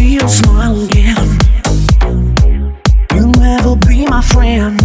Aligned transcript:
see 0.00 0.14
your 0.14 0.28
smile 0.28 0.82
again. 0.84 1.38
You'll 3.14 3.32
never 3.32 3.76
be 3.76 4.06
my 4.06 4.22
friend. 4.22 4.79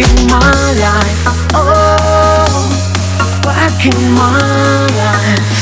in 0.00 0.26
my 0.28 0.72
life. 0.80 1.24
Oh, 1.52 3.40
back 3.42 3.84
in 3.84 4.12
my 4.14 4.86
life. 4.96 5.59